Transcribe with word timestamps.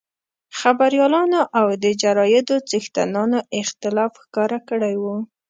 خبریالانو 0.59 1.41
او 1.59 1.67
د 1.83 1.85
جرایدو 2.01 2.55
څښتنانو 2.69 3.39
اختلاف 3.61 4.11
ښکاره 4.23 4.59
کړی 4.69 4.95
وو. 5.03 5.15